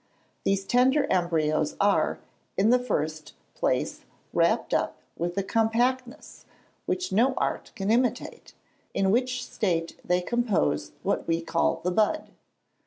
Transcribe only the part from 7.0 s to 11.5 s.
no art can imitate; in which state they compose what we